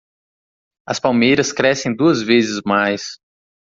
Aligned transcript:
As 0.87 0.99
palmeiras 0.99 1.51
crescem 1.53 1.95
duas 1.95 2.23
vezes 2.23 2.59
mais. 2.65 3.19